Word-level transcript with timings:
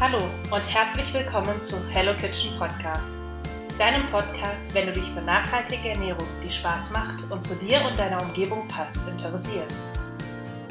Hallo 0.00 0.18
und 0.52 0.62
herzlich 0.72 1.12
willkommen 1.12 1.60
zu 1.60 1.74
Hello 1.90 2.16
Kitchen 2.16 2.56
Podcast. 2.56 3.08
Deinem 3.80 4.08
Podcast, 4.12 4.72
wenn 4.72 4.86
du 4.86 4.92
dich 4.92 5.10
für 5.10 5.20
nachhaltige 5.20 5.88
Ernährung, 5.88 6.28
die 6.40 6.52
Spaß 6.52 6.92
macht 6.92 7.28
und 7.28 7.42
zu 7.42 7.56
dir 7.56 7.84
und 7.84 7.98
deiner 7.98 8.22
Umgebung 8.22 8.68
passt, 8.68 8.96
interessierst. 9.08 9.88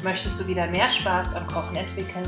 Möchtest 0.02 0.40
du 0.40 0.46
wieder 0.46 0.66
mehr 0.68 0.88
Spaß 0.88 1.34
am 1.34 1.46
Kochen 1.46 1.76
entwickeln, 1.76 2.24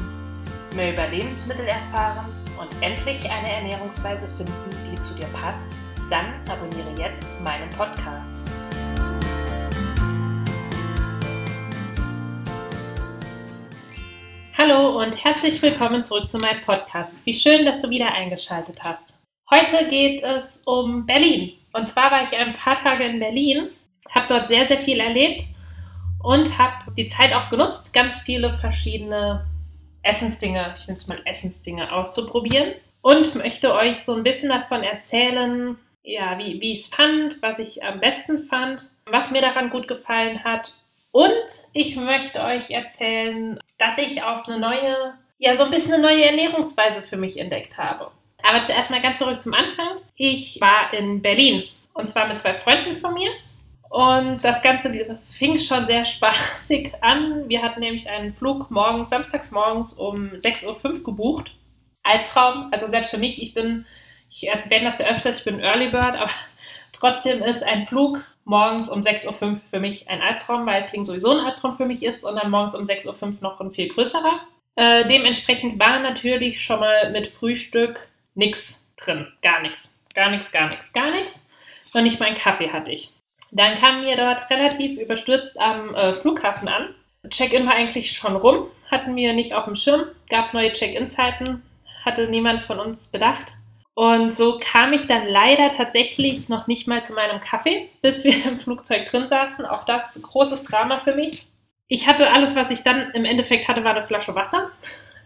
mehr 0.76 0.92
über 0.92 1.06
Lebensmittel 1.06 1.64
erfahren 1.64 2.26
und 2.60 2.68
endlich 2.82 3.30
eine 3.30 3.50
Ernährungsweise 3.50 4.28
finden, 4.36 4.70
die 4.92 5.00
zu 5.00 5.14
dir 5.14 5.28
passt? 5.28 5.78
Dann 6.10 6.26
abonniere 6.50 6.98
jetzt 6.98 7.40
meinen 7.40 7.70
Podcast. 7.70 8.49
Hallo 14.62 15.00
und 15.00 15.24
herzlich 15.24 15.62
willkommen 15.62 16.02
zurück 16.02 16.28
zu 16.28 16.36
meinem 16.36 16.60
Podcast. 16.60 17.24
Wie 17.24 17.32
schön, 17.32 17.64
dass 17.64 17.80
du 17.80 17.88
wieder 17.88 18.12
eingeschaltet 18.12 18.82
hast. 18.82 19.18
Heute 19.48 19.88
geht 19.88 20.22
es 20.22 20.62
um 20.66 21.06
Berlin. 21.06 21.52
Und 21.72 21.88
zwar 21.88 22.10
war 22.10 22.24
ich 22.24 22.36
ein 22.36 22.52
paar 22.52 22.76
Tage 22.76 23.04
in 23.04 23.20
Berlin, 23.20 23.70
habe 24.10 24.26
dort 24.26 24.48
sehr, 24.48 24.66
sehr 24.66 24.76
viel 24.76 25.00
erlebt 25.00 25.46
und 26.22 26.58
habe 26.58 26.92
die 26.94 27.06
Zeit 27.06 27.32
auch 27.32 27.48
genutzt, 27.48 27.94
ganz 27.94 28.20
viele 28.20 28.52
verschiedene 28.58 29.46
Essensdinge, 30.02 30.74
ich 30.76 30.86
nenne 30.86 30.98
es 30.98 31.06
mal 31.06 31.22
Essensdinge, 31.24 31.90
auszuprobieren 31.90 32.74
und 33.00 33.36
möchte 33.36 33.72
euch 33.72 34.00
so 34.00 34.14
ein 34.14 34.24
bisschen 34.24 34.50
davon 34.50 34.82
erzählen, 34.82 35.78
ja, 36.02 36.36
wie, 36.36 36.60
wie 36.60 36.72
ich 36.72 36.80
es 36.80 36.86
fand, 36.88 37.40
was 37.40 37.58
ich 37.60 37.82
am 37.82 37.98
besten 37.98 38.42
fand, 38.42 38.90
was 39.06 39.30
mir 39.30 39.40
daran 39.40 39.70
gut 39.70 39.88
gefallen 39.88 40.44
hat 40.44 40.74
und 41.12 41.46
ich 41.72 41.96
möchte 41.96 42.40
euch 42.40 42.70
erzählen, 42.70 43.58
dass 43.78 43.98
ich 43.98 44.22
auf 44.22 44.46
eine 44.46 44.58
neue, 44.58 45.14
ja, 45.38 45.54
so 45.54 45.64
ein 45.64 45.70
bisschen 45.70 45.94
eine 45.94 46.02
neue 46.02 46.24
Ernährungsweise 46.24 47.02
für 47.02 47.16
mich 47.16 47.38
entdeckt 47.38 47.76
habe. 47.76 48.10
Aber 48.42 48.62
zuerst 48.62 48.90
mal 48.90 49.02
ganz 49.02 49.18
zurück 49.18 49.40
zum 49.40 49.54
Anfang. 49.54 49.98
Ich 50.16 50.58
war 50.60 50.92
in 50.92 51.20
Berlin 51.20 51.64
und 51.94 52.08
zwar 52.08 52.26
mit 52.26 52.36
zwei 52.36 52.54
Freunden 52.54 52.98
von 52.98 53.14
mir. 53.14 53.30
Und 53.90 54.44
das 54.44 54.62
Ganze 54.62 55.18
fing 55.30 55.58
schon 55.58 55.86
sehr 55.86 56.04
spaßig 56.04 56.94
an. 57.00 57.48
Wir 57.48 57.62
hatten 57.62 57.80
nämlich 57.80 58.08
einen 58.08 58.32
Flug 58.32 58.70
morgens, 58.70 59.10
samstags 59.10 59.50
morgens 59.50 59.92
um 59.94 60.30
6.05 60.30 60.84
Uhr 60.84 61.04
gebucht. 61.04 61.52
Albtraum, 62.02 62.68
also 62.70 62.86
selbst 62.86 63.10
für 63.10 63.18
mich, 63.18 63.42
ich 63.42 63.52
bin, 63.52 63.84
ich 64.30 64.48
erwähne 64.48 64.86
das 64.86 64.98
ja 64.98 65.06
öfters, 65.06 65.40
ich 65.40 65.44
bin 65.44 65.60
Early 65.60 65.90
Bird, 65.90 66.16
aber 66.16 66.30
trotzdem 66.92 67.42
ist 67.42 67.62
ein 67.62 67.84
Flug 67.84 68.24
morgens 68.50 68.90
um 68.90 69.00
6.05 69.00 69.26
Uhr 69.48 69.60
für 69.70 69.80
mich 69.80 70.10
ein 70.10 70.20
Albtraum, 70.20 70.66
weil 70.66 70.84
Fliegen 70.84 71.06
sowieso 71.06 71.30
ein 71.30 71.38
Albtraum 71.38 71.76
für 71.76 71.86
mich 71.86 72.02
ist 72.02 72.24
und 72.24 72.36
dann 72.36 72.50
morgens 72.50 72.74
um 72.74 72.82
6.05 72.82 73.22
Uhr 73.22 73.32
noch 73.40 73.60
ein 73.60 73.70
viel 73.70 73.88
größerer. 73.88 74.40
Äh, 74.76 75.08
dementsprechend 75.08 75.78
war 75.78 76.00
natürlich 76.00 76.62
schon 76.62 76.80
mal 76.80 77.10
mit 77.12 77.28
Frühstück 77.28 78.08
nichts 78.34 78.84
drin. 78.96 79.26
Gar 79.40 79.62
nichts. 79.62 80.04
Gar 80.14 80.30
nichts, 80.30 80.52
gar 80.52 80.68
nichts, 80.68 80.92
gar 80.92 81.10
nichts. 81.12 81.48
Noch 81.94 82.02
nicht 82.02 82.20
mal 82.20 82.26
einen 82.26 82.36
Kaffee 82.36 82.70
hatte 82.70 82.90
ich. 82.90 83.12
Dann 83.52 83.76
kamen 83.76 84.04
wir 84.04 84.16
dort 84.16 84.50
relativ 84.50 84.98
überstürzt 84.98 85.58
am 85.58 85.94
äh, 85.94 86.10
Flughafen 86.10 86.68
an. 86.68 86.94
Check-in 87.28 87.66
war 87.66 87.74
eigentlich 87.74 88.12
schon 88.12 88.36
rum, 88.36 88.66
hatten 88.90 89.14
wir 89.14 89.32
nicht 89.32 89.54
auf 89.54 89.66
dem 89.66 89.74
Schirm, 89.74 90.04
gab 90.28 90.54
neue 90.54 90.72
Check-in-Zeiten, 90.72 91.62
hatte 92.04 92.28
niemand 92.28 92.64
von 92.64 92.80
uns 92.80 93.08
bedacht. 93.08 93.52
Und 94.00 94.34
so 94.34 94.58
kam 94.58 94.94
ich 94.94 95.08
dann 95.08 95.26
leider 95.26 95.76
tatsächlich 95.76 96.48
noch 96.48 96.66
nicht 96.66 96.88
mal 96.88 97.04
zu 97.04 97.12
meinem 97.12 97.38
Kaffee, 97.38 97.90
bis 98.00 98.24
wir 98.24 98.46
im 98.46 98.58
Flugzeug 98.58 99.04
drin 99.04 99.28
saßen. 99.28 99.66
Auch 99.66 99.84
das 99.84 100.18
großes 100.22 100.62
Drama 100.62 100.96
für 100.96 101.14
mich. 101.14 101.48
Ich 101.86 102.08
hatte 102.08 102.32
alles, 102.32 102.56
was 102.56 102.70
ich 102.70 102.82
dann 102.82 103.10
im 103.10 103.26
Endeffekt 103.26 103.68
hatte, 103.68 103.84
war 103.84 103.94
eine 103.94 104.06
Flasche 104.06 104.34
Wasser 104.34 104.70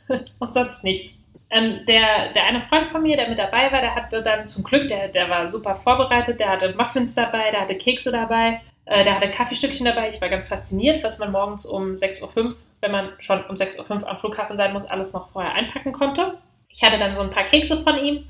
und 0.40 0.52
sonst 0.52 0.82
nichts. 0.82 1.16
Ähm, 1.50 1.86
der, 1.86 2.32
der 2.32 2.46
eine 2.46 2.62
Freund 2.62 2.88
von 2.88 3.02
mir, 3.02 3.16
der 3.16 3.28
mit 3.28 3.38
dabei 3.38 3.70
war, 3.70 3.80
der 3.80 3.94
hatte 3.94 4.24
dann 4.24 4.48
zum 4.48 4.64
Glück, 4.64 4.88
der, 4.88 5.06
der 5.06 5.30
war 5.30 5.46
super 5.46 5.76
vorbereitet, 5.76 6.40
der 6.40 6.50
hatte 6.50 6.74
Muffins 6.76 7.14
dabei, 7.14 7.52
der 7.52 7.60
hatte 7.60 7.76
Kekse 7.76 8.10
dabei, 8.10 8.60
äh, 8.86 9.04
der 9.04 9.14
hatte 9.14 9.30
Kaffeestückchen 9.30 9.86
dabei. 9.86 10.08
Ich 10.08 10.20
war 10.20 10.30
ganz 10.30 10.48
fasziniert, 10.48 11.04
was 11.04 11.20
man 11.20 11.30
morgens 11.30 11.64
um 11.64 11.92
6.05 11.92 12.44
Uhr, 12.44 12.56
wenn 12.80 12.90
man 12.90 13.12
schon 13.20 13.44
um 13.44 13.54
6.05 13.54 14.02
Uhr 14.02 14.08
am 14.08 14.18
Flughafen 14.18 14.56
sein 14.56 14.72
muss, 14.72 14.84
alles 14.86 15.12
noch 15.12 15.28
vorher 15.28 15.54
einpacken 15.54 15.92
konnte. 15.92 16.38
Ich 16.68 16.82
hatte 16.82 16.98
dann 16.98 17.14
so 17.14 17.20
ein 17.20 17.30
paar 17.30 17.44
Kekse 17.44 17.80
von 17.80 17.96
ihm 18.04 18.24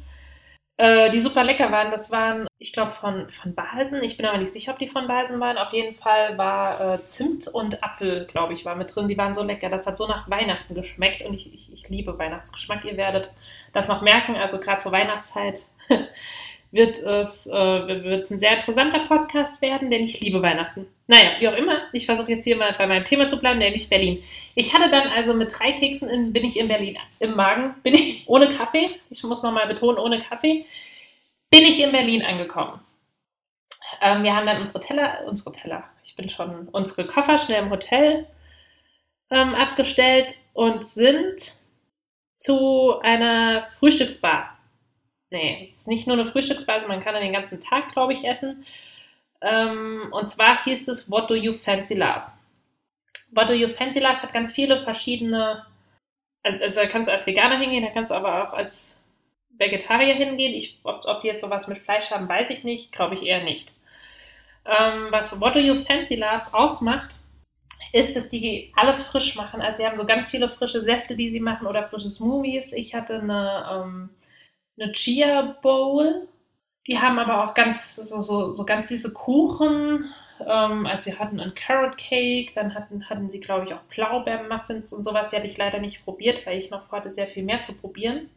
äh, 0.76 1.10
die 1.10 1.20
super 1.20 1.44
lecker 1.44 1.70
waren. 1.70 1.90
Das 1.90 2.10
waren, 2.10 2.46
ich 2.58 2.72
glaube, 2.72 2.92
von, 2.92 3.28
von 3.30 3.54
Balsen. 3.54 4.02
Ich 4.02 4.16
bin 4.16 4.26
aber 4.26 4.38
nicht 4.38 4.52
sicher, 4.52 4.72
ob 4.72 4.78
die 4.78 4.88
von 4.88 5.06
Balsen 5.06 5.38
waren. 5.40 5.56
Auf 5.56 5.72
jeden 5.72 5.94
Fall 5.94 6.36
war 6.36 6.94
äh, 6.94 7.06
Zimt 7.06 7.46
und 7.48 7.82
Apfel, 7.82 8.26
glaube 8.26 8.54
ich, 8.54 8.64
war 8.64 8.74
mit 8.74 8.94
drin. 8.94 9.08
Die 9.08 9.16
waren 9.16 9.34
so 9.34 9.42
lecker. 9.42 9.68
Das 9.68 9.86
hat 9.86 9.96
so 9.96 10.06
nach 10.06 10.28
Weihnachten 10.28 10.74
geschmeckt 10.74 11.22
und 11.22 11.34
ich, 11.34 11.52
ich, 11.54 11.72
ich 11.72 11.88
liebe 11.88 12.18
Weihnachtsgeschmack. 12.18 12.84
Ihr 12.84 12.96
werdet 12.96 13.32
das 13.72 13.88
noch 13.88 14.02
merken. 14.02 14.36
Also 14.36 14.58
gerade 14.58 14.78
zur 14.78 14.92
Weihnachtszeit 14.92 15.66
wird 16.74 16.98
es, 16.98 17.46
äh, 17.46 17.52
wird 17.52 18.28
ein 18.28 18.38
sehr 18.40 18.56
interessanter 18.56 19.06
Podcast 19.06 19.62
werden, 19.62 19.90
denn 19.90 20.02
ich 20.02 20.20
liebe 20.20 20.42
Weihnachten. 20.42 20.88
Naja, 21.06 21.36
wie 21.38 21.48
auch 21.48 21.54
immer, 21.54 21.82
ich 21.92 22.04
versuche 22.04 22.32
jetzt 22.32 22.42
hier 22.42 22.56
mal 22.56 22.72
bei 22.76 22.88
meinem 22.88 23.04
Thema 23.04 23.28
zu 23.28 23.38
bleiben, 23.38 23.60
nämlich 23.60 23.88
Berlin. 23.88 24.24
Ich 24.56 24.74
hatte 24.74 24.90
dann 24.90 25.06
also 25.08 25.34
mit 25.34 25.56
drei 25.56 25.70
Keksen 25.72 26.10
in, 26.10 26.32
bin 26.32 26.44
ich 26.44 26.58
in 26.58 26.66
Berlin 26.66 26.98
im 27.20 27.36
Magen, 27.36 27.76
bin 27.84 27.94
ich 27.94 28.24
ohne 28.26 28.48
Kaffee, 28.48 28.88
ich 29.08 29.22
muss 29.22 29.44
nochmal 29.44 29.68
betonen, 29.68 29.98
ohne 29.98 30.20
Kaffee, 30.20 30.66
bin 31.48 31.62
ich 31.62 31.80
in 31.80 31.92
Berlin 31.92 32.22
angekommen. 32.22 32.80
Ähm, 34.00 34.24
wir 34.24 34.34
haben 34.34 34.46
dann 34.46 34.58
unsere 34.58 34.80
Teller, 34.80 35.22
unsere 35.28 35.52
Teller, 35.52 35.84
ich 36.02 36.16
bin 36.16 36.28
schon, 36.28 36.68
unsere 36.72 37.06
Koffer 37.06 37.38
schnell 37.38 37.62
im 37.62 37.70
Hotel 37.70 38.26
ähm, 39.30 39.54
abgestellt 39.54 40.34
und 40.54 40.84
sind 40.84 41.54
zu 42.36 42.98
einer 43.00 43.68
Frühstücksbar 43.78 44.53
nee, 45.30 45.60
es 45.62 45.70
ist 45.70 45.88
nicht 45.88 46.06
nur 46.06 46.18
eine 46.18 46.26
Frühstücksspeise, 46.26 46.86
man 46.86 47.02
kann 47.02 47.14
den 47.14 47.32
ganzen 47.32 47.60
Tag, 47.60 47.92
glaube 47.92 48.12
ich, 48.12 48.24
essen. 48.24 48.64
Ähm, 49.40 50.08
und 50.12 50.28
zwar 50.28 50.64
hieß 50.64 50.88
es 50.88 51.10
What 51.10 51.28
Do 51.28 51.34
You 51.34 51.54
Fancy 51.54 51.94
Love? 51.94 52.24
What 53.32 53.48
Do 53.48 53.52
You 53.52 53.68
Fancy 53.68 54.00
Love 54.00 54.22
hat 54.22 54.32
ganz 54.32 54.52
viele 54.52 54.78
verschiedene, 54.78 55.66
also, 56.42 56.62
also 56.62 56.80
da 56.80 56.86
kannst 56.86 57.08
du 57.08 57.12
als 57.12 57.26
Veganer 57.26 57.58
hingehen, 57.58 57.84
da 57.84 57.90
kannst 57.90 58.10
du 58.10 58.14
aber 58.14 58.44
auch 58.44 58.52
als 58.52 59.02
Vegetarier 59.58 60.14
hingehen. 60.14 60.54
Ich, 60.54 60.80
ob, 60.84 61.04
ob 61.04 61.20
die 61.20 61.28
jetzt 61.28 61.40
sowas 61.40 61.68
mit 61.68 61.78
Fleisch 61.78 62.10
haben, 62.10 62.28
weiß 62.28 62.50
ich 62.50 62.64
nicht, 62.64 62.92
glaube 62.92 63.14
ich 63.14 63.26
eher 63.26 63.42
nicht. 63.42 63.74
Ähm, 64.66 65.08
was 65.10 65.40
What 65.40 65.56
Do 65.56 65.60
You 65.60 65.84
Fancy 65.84 66.16
Love 66.16 66.52
ausmacht, 66.52 67.16
ist, 67.94 68.16
dass 68.16 68.28
die 68.28 68.72
alles 68.74 69.04
frisch 69.04 69.36
machen. 69.36 69.60
Also 69.60 69.78
sie 69.78 69.86
haben 69.86 69.98
so 69.98 70.04
ganz 70.04 70.28
viele 70.28 70.48
frische 70.48 70.82
Säfte, 70.82 71.14
die 71.14 71.30
sie 71.30 71.38
machen 71.38 71.68
oder 71.68 71.86
frische 71.88 72.10
Smoothies. 72.10 72.72
Ich 72.72 72.92
hatte 72.92 73.20
eine 73.20 73.66
ähm, 73.70 74.10
eine 74.78 74.92
Chia 74.92 75.56
Bowl. 75.62 76.28
Die 76.86 76.98
haben 76.98 77.18
aber 77.18 77.44
auch 77.44 77.54
ganz 77.54 77.96
so, 77.96 78.20
so, 78.20 78.50
so 78.50 78.64
ganz 78.64 78.88
süße 78.88 79.12
Kuchen. 79.14 80.12
Ähm, 80.46 80.86
also 80.86 81.10
sie 81.10 81.18
hatten 81.18 81.40
einen 81.40 81.54
Carrot 81.54 81.96
Cake, 81.96 82.52
dann 82.54 82.74
hatten, 82.74 83.08
hatten 83.08 83.30
sie, 83.30 83.40
glaube 83.40 83.66
ich, 83.66 83.74
auch 83.74 83.82
Blaubeermuffins 83.94 84.92
und 84.92 85.02
sowas. 85.02 85.28
Die 85.28 85.36
hatte 85.36 85.46
ich 85.46 85.56
leider 85.56 85.78
nicht 85.78 86.04
probiert, 86.04 86.46
weil 86.46 86.58
ich 86.58 86.70
noch 86.70 86.86
vorhatte, 86.88 87.10
sehr 87.10 87.26
viel 87.26 87.42
mehr 87.42 87.60
zu 87.60 87.72
probieren 87.72 88.28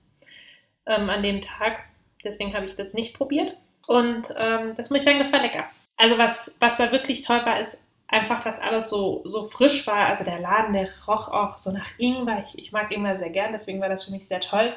ähm, 0.86 1.10
an 1.10 1.24
dem 1.24 1.42
Tag. 1.42 1.80
Deswegen 2.24 2.54
habe 2.54 2.66
ich 2.66 2.76
das 2.76 2.94
nicht 2.94 3.16
probiert. 3.16 3.56
Und 3.86 4.34
ähm, 4.38 4.74
das 4.76 4.90
muss 4.90 5.00
ich 5.00 5.06
sagen, 5.06 5.20
das 5.20 5.34
war 5.34 5.42
lecker. 5.42 5.66
Also 5.98 6.18
was, 6.18 6.56
was 6.60 6.78
da 6.78 6.92
wirklich 6.92 7.24
toll 7.24 7.42
war, 7.46 7.60
ist 7.60 7.82
einfach, 8.08 8.44
dass 8.44 8.60
alles 8.60 8.90
so, 8.90 9.22
so 9.26 9.50
frisch 9.50 9.86
war. 9.88 10.08
Also 10.08 10.24
der 10.24 10.40
Laden, 10.40 10.74
der 10.74 10.90
roch 11.08 11.28
auch 11.30 11.58
so 11.58 11.72
nach 11.72 11.90
Ingwer. 11.98 12.44
Ich, 12.44 12.58
ich 12.58 12.72
mag 12.72 12.92
Ingwer 12.92 13.18
sehr 13.18 13.30
gern, 13.30 13.52
deswegen 13.52 13.82
war 13.82 13.90
das 13.90 14.06
für 14.06 14.12
mich 14.12 14.28
sehr 14.28 14.40
toll. 14.40 14.74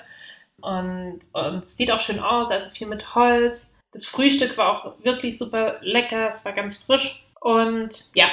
Und, 0.63 1.21
und 1.33 1.65
es 1.65 1.77
sieht 1.77 1.91
auch 1.91 2.01
schön 2.01 2.21
aus, 2.21 2.51
also 2.51 2.71
viel 2.71 2.87
mit 2.87 3.15
Holz. 3.15 3.71
Das 3.93 4.07
Frühstück 4.07 4.57
war 4.57 4.71
auch 4.71 5.05
wirklich 5.05 5.37
super 5.37 5.77
lecker, 5.81 6.29
es 6.29 6.45
war 6.45 6.53
ganz 6.53 6.85
frisch. 6.85 7.25
Und 7.41 8.11
ja, 8.15 8.27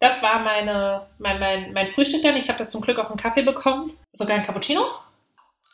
das 0.00 0.22
war 0.22 0.38
meine, 0.40 1.06
mein, 1.18 1.38
mein, 1.38 1.72
mein 1.72 1.88
Frühstück 1.88 2.22
dann. 2.22 2.36
Ich 2.36 2.48
habe 2.48 2.58
da 2.58 2.68
zum 2.68 2.80
Glück 2.80 2.98
auch 2.98 3.08
einen 3.08 3.18
Kaffee 3.18 3.42
bekommen, 3.42 3.92
sogar 4.12 4.36
einen 4.36 4.44
Cappuccino. 4.44 4.84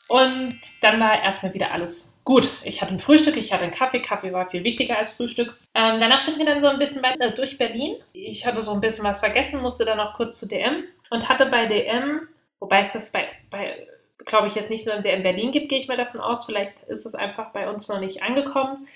Und 0.08 0.60
dann 0.80 0.98
war 0.98 1.22
erstmal 1.22 1.54
wieder 1.54 1.70
alles 1.70 2.20
gut. 2.24 2.56
Ich 2.64 2.82
hatte 2.82 2.92
ein 2.92 2.98
Frühstück, 2.98 3.36
ich 3.36 3.52
hatte 3.52 3.62
einen 3.62 3.72
Kaffee. 3.72 4.00
Kaffee 4.02 4.32
war 4.32 4.48
viel 4.48 4.64
wichtiger 4.64 4.98
als 4.98 5.12
Frühstück. 5.12 5.56
Ähm, 5.76 6.00
danach 6.00 6.20
sind 6.22 6.36
wir 6.36 6.46
dann 6.46 6.60
so 6.60 6.66
ein 6.66 6.80
bisschen 6.80 7.04
äh, 7.04 7.34
durch 7.34 7.58
Berlin. 7.58 7.94
Ich 8.12 8.44
hatte 8.44 8.60
so 8.60 8.72
ein 8.72 8.80
bisschen 8.80 9.04
was 9.04 9.20
vergessen, 9.20 9.62
musste 9.62 9.84
dann 9.84 9.98
noch 9.98 10.14
kurz 10.14 10.40
zu 10.40 10.48
DM 10.48 10.82
und 11.10 11.28
hatte 11.28 11.46
bei 11.46 11.66
DM, 11.66 12.26
wobei 12.58 12.80
es 12.80 12.92
das 12.92 13.12
bei, 13.12 13.28
bei 13.50 13.86
glaube 14.26 14.46
ich, 14.46 14.54
jetzt 14.54 14.70
nicht 14.70 14.86
nur 14.86 14.96
der 14.96 15.16
in 15.16 15.22
Berlin 15.22 15.52
gibt, 15.52 15.68
gehe 15.68 15.78
ich 15.78 15.88
mal 15.88 15.96
davon 15.96 16.20
aus. 16.20 16.44
Vielleicht 16.44 16.80
ist 16.80 17.06
es 17.06 17.14
einfach 17.14 17.52
bei 17.52 17.68
uns 17.68 17.88
noch 17.88 18.00
nicht 18.00 18.22
angekommen. 18.22 18.88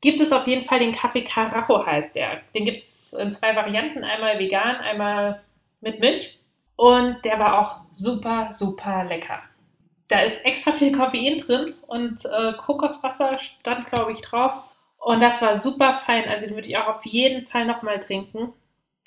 Gibt 0.00 0.20
es 0.20 0.32
auf 0.32 0.46
jeden 0.46 0.64
Fall 0.64 0.78
den 0.78 0.94
Kaffee 0.94 1.24
Carajo 1.24 1.84
heißt 1.84 2.14
der. 2.14 2.40
Den 2.54 2.64
gibt 2.64 2.76
es 2.76 3.12
in 3.12 3.30
zwei 3.30 3.56
Varianten, 3.56 4.04
einmal 4.04 4.38
vegan, 4.38 4.76
einmal 4.76 5.42
mit 5.80 5.98
Milch. 5.98 6.38
Und 6.76 7.24
der 7.24 7.38
war 7.40 7.60
auch 7.60 7.80
super, 7.92 8.48
super 8.52 9.04
lecker. 9.04 9.40
Da 10.06 10.20
ist 10.20 10.44
extra 10.46 10.72
viel 10.72 10.96
Koffein 10.96 11.38
drin 11.38 11.74
und 11.86 12.24
äh, 12.24 12.52
Kokoswasser 12.54 13.38
stand, 13.38 13.90
glaube 13.90 14.12
ich, 14.12 14.20
drauf. 14.20 14.58
Und 14.98 15.20
das 15.20 15.42
war 15.42 15.56
super 15.56 15.98
fein. 15.98 16.28
Also 16.28 16.46
den 16.46 16.54
würde 16.54 16.68
ich 16.68 16.76
auch 16.78 16.86
auf 16.86 17.04
jeden 17.04 17.46
Fall 17.46 17.66
nochmal 17.66 17.98
trinken 17.98 18.52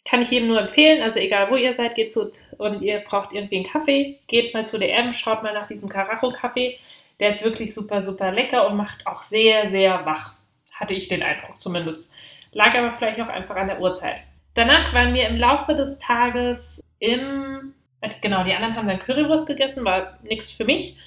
kann 0.06 0.22
ich 0.22 0.32
jedem 0.32 0.50
nur 0.50 0.60
empfehlen. 0.60 1.02
Also 1.02 1.20
egal 1.20 1.50
wo 1.52 1.56
ihr 1.56 1.74
seid, 1.74 1.96
geht 1.96 2.12
zu 2.12 2.32
und 2.58 2.82
ihr 2.82 3.00
braucht 3.00 3.34
irgendwie 3.34 3.58
einen 3.58 3.66
Kaffee, 3.66 4.20
geht 4.28 4.54
mal 4.54 4.66
zu 4.66 4.80
DM, 4.80 5.14
schaut 5.14 5.44
mal 5.44 5.54
nach 5.54 5.68
diesem 5.68 5.90
Carajo-Kaffee. 5.90 6.80
Der 7.20 7.30
ist 7.30 7.44
wirklich 7.44 7.74
super, 7.74 8.02
super 8.02 8.32
lecker 8.32 8.68
und 8.68 8.78
macht 8.78 9.06
auch 9.06 9.22
sehr, 9.22 9.70
sehr 9.70 10.06
wach. 10.06 10.34
Hatte 10.72 10.94
ich 10.96 11.08
den 11.08 11.22
Eindruck 11.22 11.60
zumindest. 11.62 12.12
Lag 12.52 12.74
aber 12.74 12.92
vielleicht 12.92 13.22
auch 13.22 13.30
einfach 13.30 13.56
an 13.56 13.68
der 13.68 13.80
Uhrzeit. 13.80 14.24
Danach 14.56 14.94
waren 14.94 15.14
wir 15.14 15.28
im 15.28 15.38
Laufe 15.38 15.76
des 15.76 15.98
Tages 15.98 16.82
im, 17.00 17.74
genau, 18.22 18.44
die 18.44 18.54
anderen 18.54 18.76
haben 18.76 18.88
dann 18.88 19.00
Currywurst 19.00 19.48
gegessen, 19.48 19.86
war 19.86 20.20
nichts 20.24 20.52
für 20.52 20.66
mich, 20.66 20.98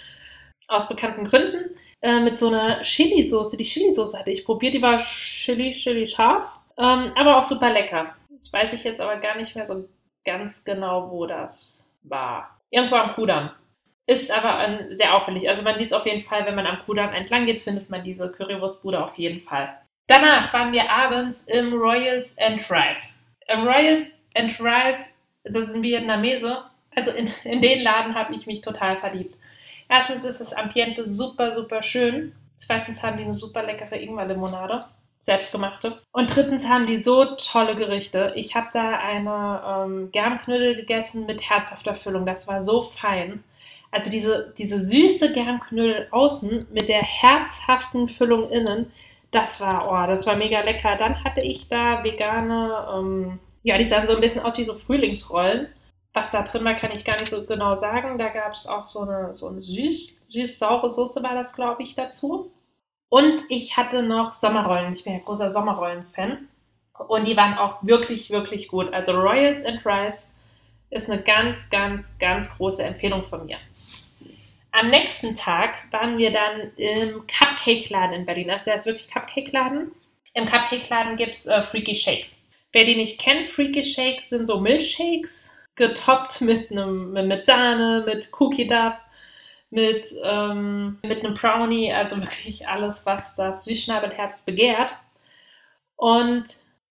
aus 0.69 0.89
bekannten 0.89 1.25
Gründen, 1.25 1.77
äh, 2.01 2.21
mit 2.21 2.39
so 2.39 2.49
einer 2.49 2.81
Chili-Soße. 2.81 3.57
Die 3.57 3.65
Chili-Soße 3.65 4.19
hatte 4.19 4.31
ich 4.31 4.45
probiert, 4.45 4.75
die 4.75 4.83
war 4.83 4.99
Chili, 4.99 5.73
Chili 5.73 6.07
scharf, 6.07 6.45
ähm, 6.79 7.13
aber 7.15 7.37
auch 7.37 7.45
super 7.45 7.71
lecker. 7.71 8.15
Das 8.35 8.53
weiß 8.53 8.73
ich 8.73 8.83
jetzt 8.83 9.01
aber 9.01 9.17
gar 9.17 9.37
nicht 9.37 9.55
mehr 9.55 9.67
so 9.67 9.89
ganz 10.25 10.65
genau, 10.65 11.11
wo 11.11 11.27
das 11.27 11.89
war. 12.03 12.61
Irgendwo 12.71 12.97
am 12.97 13.13
Kudamm. 13.13 13.51
Ist 14.07 14.31
aber 14.33 14.57
ein, 14.57 14.93
sehr 14.93 15.15
auffällig. 15.15 15.49
Also 15.49 15.63
man 15.63 15.79
sieht 15.79 15.87
es 15.87 15.93
auf 15.93 16.05
jeden 16.05 16.21
Fall, 16.21 16.45
wenn 16.45 16.57
man 16.57 16.67
am 16.67 16.81
Kudamm 16.81 17.13
entlang 17.13 17.47
geht, 17.47 17.63
findet 17.63 17.89
man 17.89 18.03
diese 18.03 18.31
Currywurstbude 18.31 19.03
auf 19.03 19.17
jeden 19.17 19.41
Fall. 19.41 19.79
Danach 20.09 20.53
waren 20.53 20.73
wir 20.73 20.91
abends 20.91 21.43
im 21.43 21.73
Royals 21.73 22.37
and 22.39 22.69
Rice. 22.71 23.19
Im 23.47 23.67
Royals 23.67 24.11
and 24.35 24.61
Rice, 24.61 25.09
das 25.45 25.69
ist 25.69 25.75
ein 25.77 25.83
Vietnamese. 25.83 26.65
Also 26.95 27.13
in, 27.13 27.33
in 27.45 27.63
den 27.63 27.83
Laden 27.83 28.15
habe 28.15 28.35
ich 28.35 28.47
mich 28.47 28.61
total 28.61 28.99
verliebt. 28.99 29.39
Erstens 29.89 30.25
ist 30.25 30.41
das 30.41 30.53
Ambiente 30.53 31.07
super, 31.07 31.53
super 31.53 31.83
schön. 31.83 32.35
Zweitens 32.57 33.03
haben 33.03 33.17
die 33.17 33.25
eine 33.25 33.33
super 33.33 33.63
leckere 33.63 33.97
Ingwerlimonade 33.97 34.87
selbstgemachte. 35.25 35.99
Und 36.13 36.35
drittens 36.35 36.69
haben 36.69 36.87
die 36.87 36.99
so 36.99 37.25
tolle 37.37 37.77
Gerichte. 37.77 38.33
Ich 38.37 38.55
habe 38.55 38.69
da 38.73 38.99
eine 38.99 39.63
ähm, 39.67 40.11
Germknödel 40.13 40.77
gegessen 40.77 41.25
mit 41.25 41.49
herzhafter 41.49 41.95
Füllung. 41.95 42.27
Das 42.27 42.47
war 42.47 42.61
so 42.61 42.83
fein. 42.83 43.43
Also 43.91 44.11
diese, 44.11 44.53
diese 44.59 44.79
süße 44.79 45.33
Germknödel 45.33 46.09
außen 46.11 46.67
mit 46.71 46.91
der 46.91 47.03
herzhaften 47.03 48.07
Füllung 48.07 48.51
innen, 48.51 48.93
das 49.31 49.63
war, 49.63 49.89
oh, 49.91 50.07
das 50.07 50.27
war 50.27 50.37
mega 50.37 50.61
lecker. 50.61 50.97
Dann 50.97 51.25
hatte 51.25 51.41
ich 51.41 51.69
da 51.69 52.05
vegane, 52.05 52.87
ähm, 52.95 53.39
ja, 53.63 53.79
die 53.79 53.85
sahen 53.85 54.07
so 54.07 54.15
ein 54.15 54.21
bisschen 54.21 54.45
aus 54.45 54.59
wie 54.59 54.65
so 54.65 54.75
Frühlingsrollen. 54.75 55.69
Was 56.13 56.33
da 56.33 56.43
drin 56.43 56.65
war, 56.65 56.75
kann 56.75 56.93
ich 56.93 57.05
gar 57.05 57.17
nicht 57.17 57.31
so 57.31 57.45
genau 57.45 57.75
sagen. 57.75 58.19
Da 58.19 58.29
gab 58.29 58.53
es 58.53 58.67
auch 58.67 58.87
so 58.87 59.01
eine, 59.01 59.35
so 59.35 59.49
eine 59.49 59.63
süß, 59.63 60.21
süß-saure 60.31 60.91
Soße 60.91 61.23
war 61.23 61.35
das, 61.35 61.55
glaube 61.55 61.83
ich, 61.83 61.95
dazu. 61.95 62.53
Und 63.15 63.45
ich 63.49 63.77
hatte 63.77 64.03
noch 64.03 64.33
Sommerrollen. 64.33 64.93
Ich 64.93 65.05
bin 65.05 65.13
ja 65.13 65.21
großer 65.21 65.53
Sommerrollen-Fan. 65.53 66.49
Und 67.07 67.29
die 67.29 67.37
waren 67.37 67.57
auch 67.57 67.77
wirklich, 67.83 68.31
wirklich 68.31 68.67
gut. 68.67 68.93
Also 68.93 69.13
Royals 69.13 69.65
and 69.65 69.87
Rice 69.87 70.33
ist 70.91 71.09
eine 71.09 71.23
ganz, 71.23 71.71
ganz, 71.71 72.19
ganz 72.19 72.57
große 72.57 72.83
Empfehlung 72.83 73.23
von 73.23 73.47
mir. 73.47 73.59
Am 74.73 74.89
nächsten 74.89 75.37
Tag 75.37 75.77
waren 75.93 76.19
wir 76.19 76.33
dann 76.33 76.73
im 76.77 77.25
Cupcake-Laden 77.29 78.15
in 78.15 78.27
Berlin. 78.27 78.51
Also 78.51 78.65
der 78.65 78.75
ist 78.81 78.87
wirklich 78.87 79.09
Cupcake-Laden. 79.09 79.93
Im 80.35 80.47
Cupcake-Laden 80.47 81.15
gibt 81.15 81.35
es 81.35 81.47
äh, 81.47 81.63
Freaky 81.63 81.95
Shakes. 81.95 82.45
Wer 82.73 82.85
die 82.85 82.97
nicht 82.97 83.21
kennt, 83.21 83.47
Freaky 83.47 83.85
Shakes 83.85 84.31
sind 84.31 84.45
so 84.45 84.59
Milchshakes, 84.59 85.55
getoppt 85.77 86.41
mit, 86.41 86.73
einem, 86.73 87.13
mit 87.13 87.45
Sahne, 87.45 88.03
mit 88.05 88.33
Cookie 88.41 88.67
Duff, 88.67 88.95
mit, 89.75 90.07
ähm, 90.23 90.99
mit 91.03 91.25
einem 91.25 91.35
Brownie, 91.35 91.93
also 91.93 92.17
wirklich 92.21 92.69
alles, 92.69 93.05
was 93.07 93.35
das 93.35 93.65
Süßschnabelherz 93.65 94.43
begehrt. 94.43 94.97
Und 95.97 96.45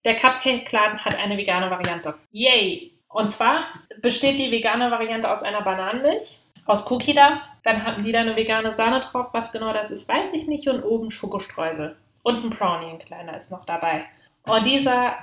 der 0.05 0.15
Cupcake-Laden 0.15 1.03
hat 1.03 1.17
eine 1.17 1.37
vegane 1.37 1.71
Variante. 1.71 2.15
Yay! 2.31 2.91
Und 3.07 3.29
zwar 3.29 3.67
besteht 4.01 4.39
die 4.39 4.51
vegane 4.51 4.91
Variante 4.91 5.31
aus 5.31 5.43
einer 5.43 5.61
Bananenmilch, 5.61 6.39
aus 6.65 6.89
Cookie 6.89 7.13
Duff, 7.13 7.47
dann 7.63 7.85
haben 7.85 8.03
die 8.03 8.11
da 8.11 8.21
eine 8.21 8.35
vegane 8.35 8.73
Sahne 8.73 8.99
drauf, 9.01 9.27
was 9.33 9.51
genau 9.51 9.71
das 9.71 9.91
ist, 9.91 10.09
weiß 10.09 10.33
ich 10.33 10.47
nicht, 10.47 10.67
und 10.67 10.83
oben 10.83 11.11
Schokostreusel. 11.11 11.95
Und 12.23 12.43
ein 12.43 12.49
Brownie, 12.49 12.91
ein 12.91 12.99
kleiner, 12.99 13.37
ist 13.37 13.51
noch 13.51 13.65
dabei. 13.65 14.05
Und 14.43 14.65
dieser 14.65 15.15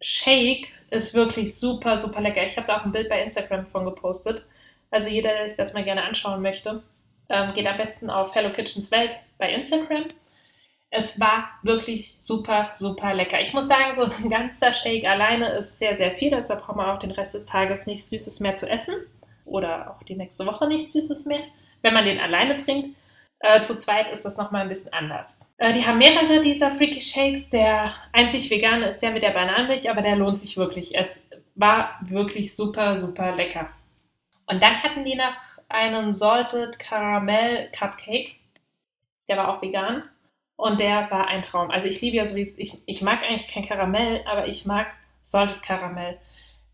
Shake 0.00 0.68
ist 0.90 1.14
wirklich 1.14 1.58
super, 1.58 1.96
super 1.96 2.20
lecker. 2.20 2.44
Ich 2.44 2.56
habe 2.56 2.66
da 2.66 2.78
auch 2.78 2.84
ein 2.84 2.92
Bild 2.92 3.08
bei 3.08 3.22
Instagram 3.22 3.66
von 3.66 3.84
gepostet. 3.84 4.46
Also 4.90 5.08
jeder, 5.08 5.32
der 5.32 5.48
sich 5.48 5.56
das 5.56 5.72
mal 5.72 5.84
gerne 5.84 6.02
anschauen 6.02 6.42
möchte, 6.42 6.82
ähm, 7.28 7.52
geht 7.54 7.66
am 7.66 7.76
besten 7.76 8.10
auf 8.10 8.34
Hello 8.34 8.52
Kitchens 8.52 8.90
Welt 8.90 9.16
bei 9.38 9.52
Instagram. 9.52 10.04
Es 10.90 11.20
war 11.20 11.50
wirklich 11.62 12.16
super, 12.18 12.70
super 12.74 13.12
lecker. 13.12 13.40
Ich 13.40 13.52
muss 13.52 13.68
sagen, 13.68 13.92
so 13.92 14.04
ein 14.04 14.30
ganzer 14.30 14.72
Shake 14.72 15.06
alleine 15.06 15.50
ist 15.50 15.78
sehr, 15.78 15.96
sehr 15.96 16.12
viel. 16.12 16.30
Deshalb 16.30 16.62
braucht 16.62 16.76
man 16.76 16.88
auch 16.88 16.98
den 16.98 17.10
Rest 17.10 17.34
des 17.34 17.44
Tages 17.44 17.86
nichts 17.86 18.08
Süßes 18.08 18.40
mehr 18.40 18.54
zu 18.54 18.68
essen. 18.68 18.94
Oder 19.44 19.90
auch 19.90 20.02
die 20.02 20.16
nächste 20.16 20.46
Woche 20.46 20.66
nichts 20.66 20.92
Süßes 20.92 21.26
mehr, 21.26 21.40
wenn 21.82 21.94
man 21.94 22.06
den 22.06 22.18
alleine 22.18 22.56
trinkt. 22.56 22.88
Äh, 23.40 23.62
zu 23.62 23.78
zweit 23.78 24.10
ist 24.10 24.24
das 24.24 24.36
nochmal 24.36 24.62
ein 24.62 24.68
bisschen 24.68 24.92
anders. 24.92 25.38
Äh, 25.58 25.72
die 25.72 25.86
haben 25.86 25.98
mehrere 25.98 26.40
dieser 26.40 26.72
Freaky 26.72 27.00
Shakes. 27.00 27.50
Der 27.50 27.94
einzig 28.12 28.50
vegane 28.50 28.88
ist 28.88 29.00
der 29.00 29.10
mit 29.10 29.22
der 29.22 29.30
Bananenmilch, 29.30 29.90
aber 29.90 30.02
der 30.02 30.16
lohnt 30.16 30.38
sich 30.38 30.56
wirklich. 30.56 30.96
Es 30.96 31.22
war 31.54 31.98
wirklich 32.00 32.56
super, 32.56 32.96
super 32.96 33.36
lecker. 33.36 33.68
Und 34.46 34.62
dann 34.62 34.82
hatten 34.82 35.04
die 35.04 35.14
noch 35.14 35.34
einen 35.68 36.12
Salted 36.12 36.78
Caramel 36.78 37.70
Cupcake. 37.72 38.36
Der 39.28 39.36
war 39.36 39.48
auch 39.48 39.62
vegan. 39.62 40.04
Und 40.56 40.80
der 40.80 41.10
war 41.10 41.28
ein 41.28 41.42
Traum. 41.42 41.70
Also 41.70 41.86
ich 41.86 42.00
liebe 42.00 42.16
ja 42.16 42.24
sowieso, 42.24 42.58
ich, 42.58 42.82
ich 42.86 43.00
mag 43.00 43.22
eigentlich 43.22 43.46
kein 43.46 43.64
Karamell, 43.64 44.24
aber 44.26 44.48
ich 44.48 44.66
mag 44.66 44.88
Salted 45.22 45.62
Caramel. 45.62 46.18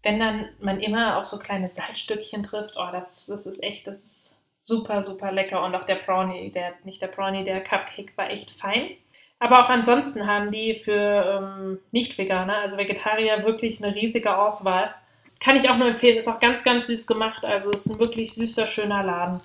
Wenn 0.03 0.19
dann 0.19 0.49
man 0.59 0.81
immer 0.81 1.19
auf 1.19 1.27
so 1.27 1.39
kleine 1.39 1.69
Salzstückchen 1.69 2.43
trifft, 2.43 2.77
oh, 2.79 2.89
das, 2.93 3.27
das 3.27 3.47
ist 3.47 3.63
echt, 3.63 3.87
das 3.87 4.03
ist 4.03 4.43
super, 4.61 5.03
super 5.03 5.33
lecker. 5.33 5.63
Und 5.63 5.75
auch 5.75 5.85
der 5.85 5.97
Brownie, 5.97 6.51
der, 6.51 6.73
nicht 6.85 7.03
der 7.03 7.09
Brownie, 7.09 7.45
der 7.45 7.63
Cupcake 7.63 8.17
war 8.17 8.31
echt 8.31 8.53
fein. 8.53 8.91
Aber 9.39 9.63
auch 9.63 9.69
ansonsten 9.69 10.27
haben 10.27 10.51
die 10.51 10.77
für 10.77 11.43
ähm, 11.43 11.79
Nicht-Veganer, 11.93 12.59
also 12.59 12.79
Vegetarier, 12.79 13.45
wirklich 13.45 13.85
eine 13.85 13.95
riesige 13.95 14.39
Auswahl. 14.39 14.95
Kann 15.45 15.57
ich 15.57 15.69
auch 15.69 15.77
nur 15.77 15.89
empfehlen, 15.89 16.17
ist 16.17 16.29
auch 16.29 16.41
ganz, 16.41 16.65
ganz 16.65 16.87
süß 16.87 17.07
gemacht. 17.07 17.45
Also 17.45 17.71
ist 17.71 17.87
ein 17.91 17.99
wirklich 17.99 18.33
süßer, 18.33 18.67
schöner 18.67 19.03
Laden. 19.03 19.43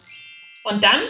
Und 0.64 0.82
dann 0.82 1.02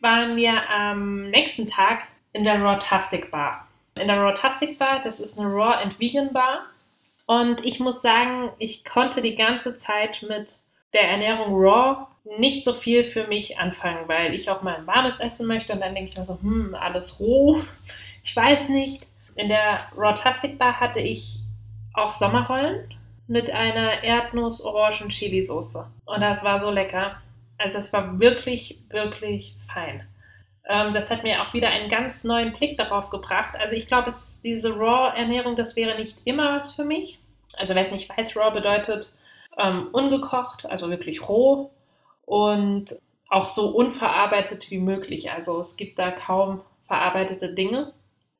waren 0.00 0.36
wir 0.36 0.68
am 0.68 1.30
nächsten 1.30 1.68
Tag 1.68 2.02
in 2.32 2.42
der 2.42 2.60
Rawtastic 2.60 3.30
Bar. 3.30 3.68
In 3.94 4.08
der 4.08 4.20
Rawtastic 4.20 4.76
Bar, 4.76 5.00
das 5.04 5.20
ist 5.20 5.38
eine 5.38 5.48
Raw 5.48 5.76
and 5.76 6.00
Vegan 6.00 6.32
Bar. 6.32 6.66
Und 7.26 7.64
ich 7.64 7.78
muss 7.78 8.02
sagen, 8.02 8.50
ich 8.58 8.84
konnte 8.84 9.22
die 9.22 9.36
ganze 9.36 9.76
Zeit 9.76 10.24
mit 10.28 10.56
der 10.92 11.08
Ernährung 11.08 11.54
Raw 11.54 12.08
nicht 12.38 12.64
so 12.64 12.72
viel 12.72 13.04
für 13.04 13.28
mich 13.28 13.58
anfangen, 13.58 14.08
weil 14.08 14.34
ich 14.34 14.50
auch 14.50 14.62
mal 14.62 14.74
ein 14.74 14.86
warmes 14.86 15.20
Essen 15.20 15.46
möchte 15.46 15.72
und 15.72 15.80
dann 15.80 15.94
denke 15.94 16.10
ich 16.10 16.16
mir 16.16 16.24
so, 16.24 16.40
hm, 16.40 16.74
alles 16.74 17.20
roh, 17.20 17.62
ich 18.24 18.34
weiß 18.34 18.68
nicht. 18.70 19.06
In 19.36 19.48
der 19.48 19.86
Rawtastic 19.96 20.58
Bar 20.58 20.80
hatte 20.80 21.00
ich 21.00 21.38
auch 21.92 22.10
Sommerrollen 22.12 22.88
mit 23.26 23.50
einer 23.50 24.02
Erdnuss-Orangen-Chili-Soße. 24.02 25.86
Und 26.04 26.20
das 26.20 26.44
war 26.44 26.60
so 26.60 26.70
lecker. 26.70 27.16
Also 27.58 27.78
es 27.78 27.92
war 27.92 28.18
wirklich, 28.18 28.80
wirklich 28.90 29.54
fein. 29.72 30.06
Ähm, 30.68 30.94
das 30.94 31.10
hat 31.10 31.22
mir 31.22 31.42
auch 31.42 31.54
wieder 31.54 31.68
einen 31.68 31.88
ganz 31.88 32.24
neuen 32.24 32.52
Blick 32.52 32.76
darauf 32.76 33.10
gebracht. 33.10 33.54
Also 33.58 33.76
ich 33.76 33.86
glaube, 33.86 34.10
diese 34.42 34.74
Raw-Ernährung, 34.74 35.56
das 35.56 35.76
wäre 35.76 35.96
nicht 35.96 36.18
immer 36.24 36.56
was 36.56 36.74
für 36.74 36.84
mich. 36.84 37.18
Also 37.56 37.74
wer 37.74 37.82
es 37.82 37.92
nicht 37.92 38.08
weiß, 38.08 38.36
Raw 38.36 38.50
bedeutet 38.50 39.14
ähm, 39.58 39.88
ungekocht, 39.92 40.66
also 40.66 40.90
wirklich 40.90 41.28
roh 41.28 41.70
und 42.26 42.96
auch 43.28 43.48
so 43.48 43.68
unverarbeitet 43.68 44.70
wie 44.70 44.78
möglich. 44.78 45.30
Also 45.30 45.60
es 45.60 45.76
gibt 45.76 45.98
da 45.98 46.10
kaum 46.10 46.60
verarbeitete 46.86 47.54
Dinge. 47.54 47.92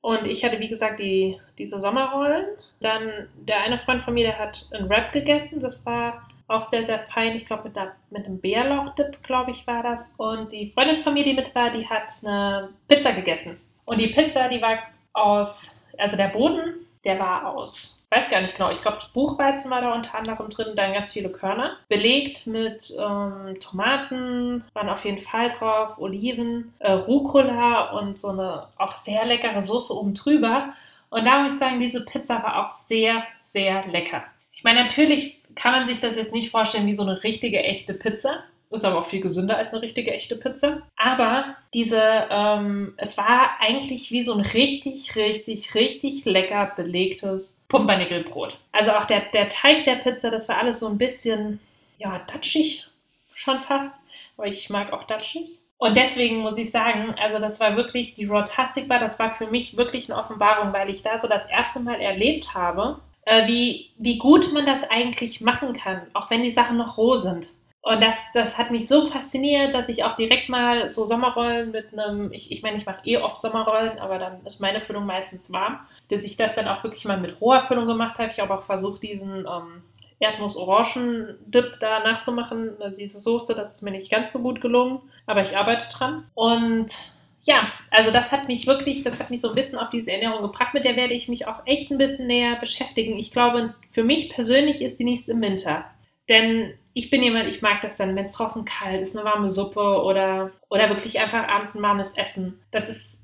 Und 0.05 0.27
ich 0.27 0.45
hatte, 0.45 0.61
wie 0.61 0.69
gesagt, 0.69 1.01
die, 1.01 1.41
diese 1.57 1.81
Sommerrollen. 1.81 2.45
Dann 2.81 3.27
der 3.37 3.63
eine 3.63 3.79
Freund 3.79 4.03
von 4.03 4.13
mir, 4.13 4.27
der 4.27 4.39
hat 4.39 4.67
einen 4.71 4.87
Wrap 4.91 5.13
gegessen. 5.13 5.61
Das 5.61 5.87
war 5.87 6.29
auch 6.47 6.61
sehr, 6.61 6.85
sehr 6.85 6.99
fein. 6.99 7.35
Ich 7.37 7.47
glaube, 7.47 7.71
mit, 7.71 7.79
mit 8.11 8.27
einem 8.27 8.39
Bärlauchdip, 8.39 9.23
glaube 9.23 9.53
ich, 9.53 9.67
war 9.67 9.83
das. 9.83 10.13
Und 10.19 10.53
die 10.53 10.71
Freundin 10.73 11.03
von 11.03 11.15
mir, 11.15 11.25
die 11.25 11.33
mit 11.33 11.55
war, 11.55 11.71
die 11.71 11.89
hat 11.89 12.13
eine 12.23 12.69
Pizza 12.87 13.15
gegessen. 13.15 13.59
Und 13.87 13.99
die 13.99 14.09
Pizza, 14.09 14.47
die 14.51 14.61
war 14.61 14.79
aus, 15.15 15.81
also 15.97 16.19
der 16.19 16.29
Boden, 16.29 16.87
der 17.03 17.19
war 17.19 17.47
aus 17.47 18.04
weiß 18.15 18.31
gar 18.31 18.41
nicht 18.41 18.57
genau, 18.57 18.71
ich 18.71 18.81
glaube, 18.81 18.99
Buchweizen 19.13 19.71
war 19.71 19.81
da 19.81 19.93
unter 19.93 20.15
anderem 20.15 20.49
drin, 20.49 20.77
dann 20.77 20.93
ganz 20.93 21.13
viele 21.13 21.31
Körner. 21.31 21.77
Belegt 21.89 22.47
mit 22.47 22.93
ähm, 22.99 23.59
Tomaten, 23.61 24.65
waren 24.73 24.89
auf 24.89 25.05
jeden 25.05 25.19
Fall 25.19 25.51
drauf, 25.51 25.99
Oliven, 25.99 26.75
äh, 26.79 26.93
Rucola 26.93 27.91
und 27.91 28.19
so 28.19 28.29
eine 28.29 28.69
auch 28.77 28.93
sehr 28.93 29.25
leckere 29.25 29.63
Soße 29.63 29.95
oben 29.95 30.15
drüber. 30.15 30.75
Und 31.11 31.25
da 31.25 31.43
muss 31.43 31.55
ich 31.55 31.59
sagen, 31.59 31.81
diese 31.81 32.05
Pizza 32.05 32.43
war 32.43 32.65
auch 32.65 32.73
sehr, 32.73 33.25
sehr 33.41 33.87
lecker. 33.89 34.25
Ich 34.53 34.65
meine, 34.65 34.85
natürlich 34.85 35.41
kann 35.55 35.73
man 35.73 35.87
sich 35.87 36.01
das 36.01 36.17
jetzt 36.17 36.33
nicht 36.33 36.51
vorstellen 36.51 36.87
wie 36.87 36.95
so 36.95 37.03
eine 37.03 37.23
richtige, 37.23 37.63
echte 37.63 37.95
Pizza. 37.95 38.43
Ist 38.75 38.85
aber 38.85 39.01
auch 39.01 39.07
viel 39.07 39.21
gesünder 39.21 39.57
als 39.57 39.73
eine 39.73 39.83
richtige 39.83 40.13
echte 40.13 40.37
Pizza. 40.37 40.83
Aber 40.97 41.57
diese, 41.73 42.27
ähm, 42.29 42.95
es 42.97 43.17
war 43.17 43.61
eigentlich 43.61 44.11
wie 44.11 44.25
so 44.25 44.35
ein 44.35 44.41
richtig, 44.41 45.15
richtig, 45.15 45.75
richtig 45.75 46.25
lecker 46.25 46.73
belegtes 46.75 47.61
Pumpernickelbrot. 47.69 48.59
Also 48.73 48.93
auch 48.93 49.05
der, 49.05 49.21
der 49.33 49.49
Teig 49.49 49.85
der 49.85 49.97
Pizza, 49.97 50.31
das 50.31 50.49
war 50.49 50.59
alles 50.59 50.81
so 50.81 50.89
ein 50.89 50.99
bisschen, 50.99 51.61
ja, 51.99 52.11
datschig 52.33 52.89
schon 53.33 53.61
fast. 53.61 53.95
Aber 54.37 54.49
ich 54.49 54.69
mag 54.71 54.93
auch 54.93 55.05
datschig. 55.05 55.61
Und 55.79 55.97
deswegen 55.97 56.39
muss 56.39 56.59
ich 56.59 56.71
sagen, 56.71 57.15
also 57.21 57.39
das 57.39 57.61
war 57.61 57.77
wirklich, 57.77 58.15
die 58.15 58.25
Rotastic 58.25 58.89
Bar, 58.89 58.99
das 58.99 59.19
war 59.19 59.31
für 59.31 59.47
mich 59.47 59.77
wirklich 59.77 60.11
eine 60.11 60.19
Offenbarung, 60.19 60.73
weil 60.73 60.89
ich 60.89 61.03
da 61.03 61.19
so 61.19 61.29
das 61.29 61.47
erste 61.47 61.81
Mal 61.81 62.01
erlebt 62.01 62.55
habe, 62.55 63.01
äh, 63.27 63.47
wie, 63.47 63.91
wie 63.99 64.19
gut 64.19 64.53
man 64.53 64.67
das 64.67 64.89
eigentlich 64.91 65.41
machen 65.41 65.73
kann, 65.75 66.03
auch 66.15 66.31
wenn 66.31 66.43
die 66.43 66.51
Sachen 66.51 66.77
noch 66.77 66.97
roh 66.97 67.17
sind. 67.17 67.51
Und 67.85 68.03
das, 68.03 68.33
das 68.33 68.57
hat 68.57 68.71
mich 68.71 68.89
so 68.89 69.09
fasziniert, 69.09 69.75
dass 69.75 69.91
ich 69.91 70.05
auch 70.05 70.17
direkt 70.17 70.49
mal 70.49 70.89
so 70.89 71.05
Sommerrollen 71.05 71.71
mit 71.71 71.93
einem, 71.93 72.33
ich, 72.33 72.51
ich 72.51 72.63
meine, 72.63 72.79
ich 72.79 72.87
mache 72.87 73.03
eh 73.05 73.19
oft 73.19 73.43
Sommerrollen, 73.43 73.99
aber 73.99 74.19
dann 74.19 74.45
ist 74.47 74.59
meine 74.59 74.81
Füllung 74.81 75.05
meistens 75.05 75.53
warm, 75.53 75.81
dass 76.09 76.25
ich 76.25 76.39
das 76.39 76.55
dann 76.55 76.67
auch 76.67 76.83
wirklich 76.83 77.05
mal 77.05 77.21
mit 77.21 77.43
roher 77.43 77.61
Füllung 77.61 77.87
gemacht 77.87 78.19
habe. 78.19 78.31
Ich 78.33 78.41
habe 78.41 78.55
auch 78.55 78.63
versucht, 78.63 79.03
diesen 79.03 79.41
ähm, 79.41 79.83
Erdnuss-Orangen-Dip 80.19 81.79
da 81.79 82.01
nachzumachen, 82.01 82.81
also 82.81 82.99
diese 82.99 83.19
Soße, 83.19 83.55
das 83.55 83.73
ist 83.73 83.83
mir 83.83 83.91
nicht 83.91 84.11
ganz 84.11 84.33
so 84.33 84.39
gut 84.39 84.63
gelungen, 84.63 85.03
aber 85.27 85.43
ich 85.43 85.55
arbeite 85.55 85.87
dran. 85.95 86.25
Und 86.33 87.13
ja, 87.43 87.71
also 87.91 88.11
das 88.11 88.33
hat 88.33 88.49
mich 88.49 88.67
wirklich, 88.67 89.03
das 89.03 89.21
hat 89.21 89.29
mich 89.29 89.43
so 89.43 89.51
ein 89.51 89.55
bisschen 89.55 89.79
auf 89.79 89.91
diese 89.91 90.11
Ernährung 90.11 90.41
gebracht, 90.41 90.73
mit 90.73 90.87
der 90.87 90.97
werde 90.97 91.13
ich 91.13 91.29
mich 91.29 91.47
auch 91.47 91.67
echt 91.67 91.91
ein 91.91 91.99
bisschen 91.99 92.29
näher 92.29 92.57
beschäftigen. 92.57 93.19
Ich 93.19 93.31
glaube, 93.31 93.75
für 93.91 94.05
mich 94.05 94.31
persönlich 94.31 94.81
ist 94.81 94.99
die 94.99 95.05
nächste 95.05 95.33
im 95.33 95.43
Winter. 95.43 95.85
Denn 96.31 96.73
ich 96.95 97.11
bin 97.11 97.23
jemand, 97.23 97.49
ich 97.49 97.61
mag 97.61 97.81
das 97.81 97.97
dann, 97.97 98.15
wenn 98.15 98.25
es 98.25 98.35
draußen 98.35 98.65
kalt 98.65 99.03
ist, 99.03 99.17
eine 99.17 99.25
warme 99.25 99.49
Suppe 99.49 100.03
oder, 100.03 100.53
oder 100.71 100.89
wirklich 100.89 101.19
einfach 101.19 101.49
abends 101.49 101.75
ein 101.75 101.83
warmes 101.83 102.17
Essen. 102.17 102.63
Das 102.71 102.89
ist, 102.89 103.21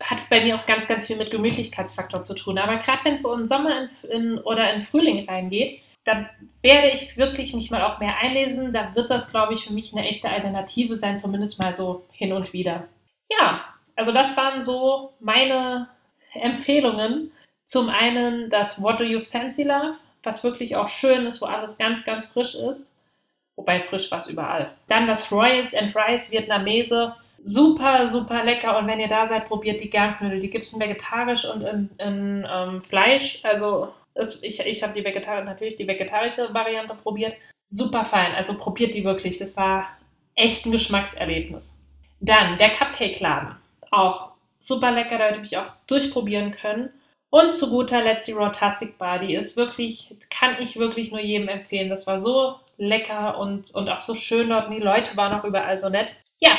hat 0.00 0.28
bei 0.30 0.44
mir 0.44 0.56
auch 0.56 0.64
ganz, 0.64 0.86
ganz 0.86 1.08
viel 1.08 1.16
mit 1.16 1.32
Gemütlichkeitsfaktor 1.32 2.22
zu 2.22 2.34
tun. 2.34 2.56
Aber 2.56 2.76
gerade 2.76 3.04
wenn 3.04 3.14
es 3.14 3.22
so 3.22 3.34
im 3.34 3.46
Sommer 3.46 3.88
in, 4.04 4.10
in, 4.10 4.38
oder 4.38 4.72
in 4.72 4.82
Frühling 4.82 5.28
reingeht, 5.28 5.80
dann 6.04 6.30
werde 6.62 6.90
ich 6.90 7.16
wirklich 7.16 7.52
mich 7.52 7.70
mal 7.70 7.82
auch 7.82 7.98
mehr 7.98 8.14
einlesen. 8.22 8.72
Da 8.72 8.94
wird 8.94 9.10
das, 9.10 9.28
glaube 9.30 9.54
ich, 9.54 9.64
für 9.64 9.72
mich 9.72 9.92
eine 9.92 10.08
echte 10.08 10.30
Alternative 10.30 10.94
sein, 10.94 11.16
zumindest 11.16 11.58
mal 11.58 11.74
so 11.74 12.04
hin 12.12 12.32
und 12.32 12.52
wieder. 12.52 12.88
Ja, 13.28 13.64
also 13.96 14.12
das 14.12 14.36
waren 14.36 14.64
so 14.64 15.12
meine 15.18 15.88
Empfehlungen. 16.32 17.32
Zum 17.64 17.88
einen 17.88 18.50
das 18.50 18.82
What 18.82 19.00
Do 19.00 19.04
You 19.04 19.20
Fancy 19.20 19.64
Love, 19.64 19.96
was 20.22 20.44
wirklich 20.44 20.76
auch 20.76 20.88
schön 20.88 21.26
ist, 21.26 21.42
wo 21.42 21.46
alles 21.46 21.76
ganz, 21.76 22.04
ganz 22.04 22.26
frisch 22.26 22.54
ist. 22.54 22.92
Wobei 23.60 23.82
frisch 23.82 24.10
war 24.10 24.20
es 24.20 24.28
überall. 24.28 24.70
Dann 24.88 25.06
das 25.06 25.30
Royals 25.30 25.74
and 25.74 25.94
Rice 25.94 26.32
Vietnamese. 26.32 27.14
Super, 27.42 28.08
super 28.08 28.42
lecker. 28.42 28.78
Und 28.78 28.86
wenn 28.86 29.00
ihr 29.00 29.08
da 29.08 29.26
seid, 29.26 29.48
probiert 29.48 29.82
die 29.82 29.90
Garnknödel. 29.90 30.40
Die 30.40 30.48
gibt 30.48 30.64
es 30.64 30.72
in 30.72 30.80
vegetarisch 30.80 31.44
und 31.44 31.60
in, 31.60 31.90
in 31.98 32.48
ähm, 32.50 32.80
Fleisch. 32.80 33.40
Also 33.42 33.92
ist, 34.14 34.42
ich, 34.42 34.60
ich 34.60 34.82
habe 34.82 34.94
die 34.94 35.04
Vegetar 35.04 35.44
natürlich 35.44 35.76
die 35.76 35.86
vegetarische 35.86 36.54
Variante 36.54 36.94
probiert. 36.94 37.34
Super 37.66 38.06
fein. 38.06 38.34
Also 38.34 38.56
probiert 38.56 38.94
die 38.94 39.04
wirklich. 39.04 39.36
Das 39.36 39.58
war 39.58 39.88
echt 40.36 40.64
ein 40.64 40.72
Geschmackserlebnis. 40.72 41.78
Dann 42.20 42.56
der 42.56 42.70
Cupcake-Laden. 42.70 43.56
Auch 43.90 44.30
super 44.58 44.90
lecker. 44.90 45.18
Da 45.18 45.24
hätte 45.24 45.42
ich 45.42 45.58
auch 45.58 45.70
durchprobieren 45.86 46.52
können. 46.52 46.88
Und 47.30 47.54
zu 47.54 47.70
guter 47.70 48.02
Letzt 48.02 48.26
die 48.26 48.32
Rotastic 48.32 48.98
Bar. 48.98 49.20
Die 49.20 49.34
ist 49.34 49.56
wirklich, 49.56 50.14
kann 50.30 50.56
ich 50.60 50.76
wirklich 50.76 51.12
nur 51.12 51.20
jedem 51.20 51.48
empfehlen. 51.48 51.88
Das 51.88 52.06
war 52.06 52.18
so 52.18 52.56
lecker 52.76 53.38
und, 53.38 53.72
und 53.74 53.88
auch 53.88 54.00
so 54.00 54.14
schön 54.16 54.48
dort. 54.48 54.66
Und 54.66 54.74
die 54.74 54.82
Leute 54.82 55.16
waren 55.16 55.32
auch 55.32 55.44
überall 55.44 55.78
so 55.78 55.88
nett. 55.88 56.16
Ja, 56.40 56.58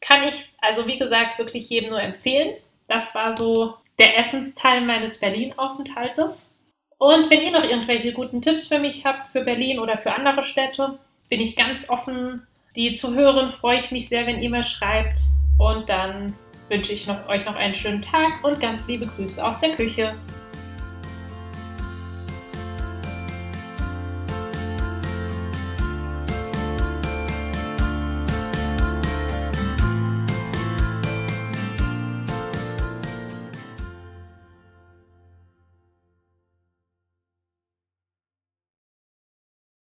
kann 0.00 0.22
ich, 0.22 0.48
also 0.60 0.86
wie 0.86 0.98
gesagt, 0.98 1.38
wirklich 1.38 1.68
jedem 1.68 1.90
nur 1.90 2.00
empfehlen. 2.00 2.56
Das 2.86 3.14
war 3.16 3.36
so 3.36 3.74
der 3.98 4.18
Essensteil 4.18 4.82
meines 4.82 5.18
Berlin-Aufenthaltes. 5.18 6.54
Und 6.98 7.28
wenn 7.30 7.42
ihr 7.42 7.50
noch 7.50 7.64
irgendwelche 7.64 8.12
guten 8.12 8.40
Tipps 8.40 8.68
für 8.68 8.78
mich 8.78 9.04
habt, 9.04 9.28
für 9.28 9.42
Berlin 9.42 9.80
oder 9.80 9.98
für 9.98 10.14
andere 10.14 10.42
Städte, 10.44 10.98
bin 11.28 11.40
ich 11.40 11.56
ganz 11.56 11.90
offen, 11.90 12.46
die 12.76 12.92
zu 12.92 13.14
hören. 13.14 13.52
Freue 13.52 13.78
ich 13.78 13.90
mich 13.90 14.08
sehr, 14.08 14.26
wenn 14.26 14.42
ihr 14.42 14.50
mir 14.50 14.62
schreibt. 14.62 15.20
Und 15.58 15.88
dann 15.88 16.36
wünsche 16.68 16.92
ich 16.92 17.06
noch, 17.06 17.28
euch 17.28 17.44
noch 17.44 17.56
einen 17.56 17.74
schönen 17.74 18.02
Tag 18.02 18.42
und 18.42 18.60
ganz 18.60 18.86
liebe 18.88 19.06
Grüße 19.06 19.44
aus 19.44 19.60
der 19.60 19.70
Küche. 19.70 20.14